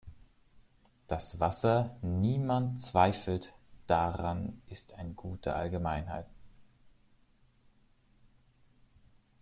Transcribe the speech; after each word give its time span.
Das 1.07 1.39
Wasser 1.39 1.95
niemand 2.01 2.81
zweifelt 2.81 3.53
daran 3.85 4.59
ist 4.65 4.93
ein 4.95 5.15
Gut 5.15 5.45
der 5.45 5.55
Allgemeinheit. 5.57 6.25